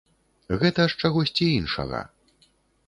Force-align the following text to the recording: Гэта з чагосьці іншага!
Гэта 0.63 0.81
з 0.93 1.03
чагосьці 1.03 1.45
іншага! 1.61 2.05